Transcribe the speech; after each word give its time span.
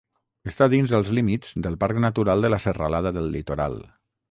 Està 0.51 0.67
dins 0.73 0.93
els 0.99 1.11
límits 1.17 1.51
del 1.67 1.77
Parc 1.85 2.01
Natural 2.07 2.43
de 2.47 2.53
la 2.55 2.61
Serralada 2.67 3.15
del 3.21 3.31
Litoral. 3.39 3.81